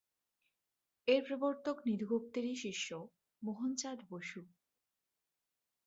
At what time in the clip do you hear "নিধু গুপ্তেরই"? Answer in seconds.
1.85-2.55